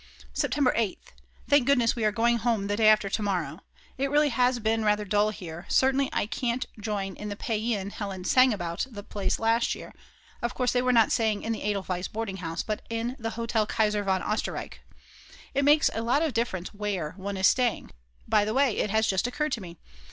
[0.33, 1.13] September 8th.
[1.47, 3.59] Thank goodness we are going home the day after to morrow.
[3.99, 8.23] It really has been rather dull here, certainly I can't join in the paean Hella
[8.25, 9.93] sang about the place last year;
[10.41, 13.67] of course they were not staying in the Edelweiss boarding house but in the Hotel
[13.67, 14.79] Kaiser von Oesterreich.
[15.53, 17.91] It makes a lot of difference where one is staying.
[18.27, 19.77] By the way, it has just occurred to me.